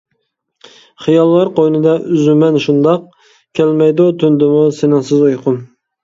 [1.07, 3.03] خىياللار قوينىدا ئۈزىمەن شۇنداق،
[3.59, 5.61] كەلمەيدۇ تۈندىمۇ سېنىڭسىز ئۇيقۇم.